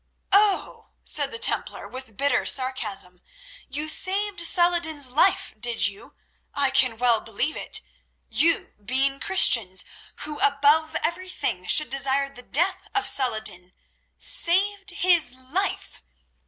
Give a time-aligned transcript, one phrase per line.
[0.31, 3.21] "Oh!" said the Templar with bitter sarcasm,
[3.69, 6.15] "you saved Saladin's life, did you?
[6.55, 7.81] I can well believe it.
[8.27, 9.85] You, being Christians,
[10.21, 13.73] who above everything should desire the death of Saladin,
[14.17, 16.01] saved his life!